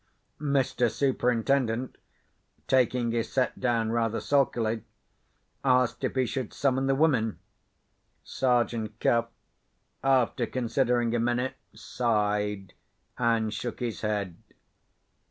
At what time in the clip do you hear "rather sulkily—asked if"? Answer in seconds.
3.91-6.15